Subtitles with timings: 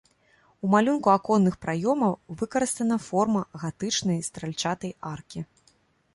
[0.67, 5.39] У малюнку аконных праёмаў выкарыстана форма гатычнай стральчатай аркі.